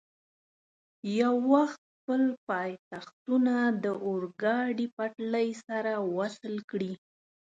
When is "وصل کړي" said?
6.17-6.93